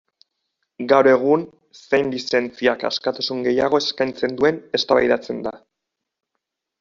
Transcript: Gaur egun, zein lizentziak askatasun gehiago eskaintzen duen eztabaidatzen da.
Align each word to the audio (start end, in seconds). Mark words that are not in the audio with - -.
Gaur 0.91 1.09
egun, 1.11 1.43
zein 1.81 2.09
lizentziak 2.15 2.85
askatasun 2.91 3.43
gehiago 3.49 3.81
eskaintzen 3.83 4.33
duen 4.39 4.59
eztabaidatzen 4.81 5.45
da. 5.49 5.53